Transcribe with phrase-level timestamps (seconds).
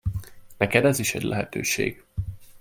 [0.57, 2.03] Neked ez is egy lehetőség.